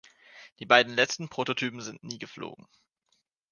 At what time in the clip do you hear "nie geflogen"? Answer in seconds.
2.03-2.67